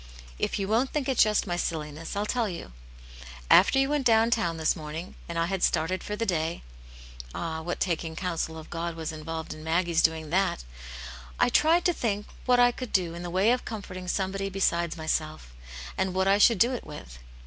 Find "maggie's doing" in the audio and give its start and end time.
9.63-10.31